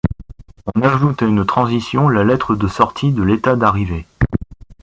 On 0.73 0.81
ajoute 0.81 1.21
à 1.21 1.27
une 1.27 1.45
transition 1.45 2.09
la 2.09 2.23
lettre 2.23 2.55
de 2.55 2.67
sortie 2.67 3.11
de 3.11 3.21
l'état 3.21 3.55
d'arrivée. 3.55 4.07